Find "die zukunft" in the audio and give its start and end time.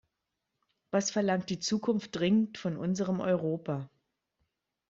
1.51-2.15